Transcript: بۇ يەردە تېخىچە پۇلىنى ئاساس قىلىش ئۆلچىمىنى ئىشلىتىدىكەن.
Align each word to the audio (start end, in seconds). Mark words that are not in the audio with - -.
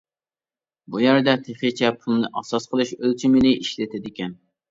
بۇ 0.93 1.01
يەردە 1.03 1.35
تېخىچە 1.49 1.91
پۇلىنى 1.99 2.31
ئاساس 2.41 2.67
قىلىش 2.71 2.93
ئۆلچىمىنى 2.97 3.53
ئىشلىتىدىكەن. 3.61 4.37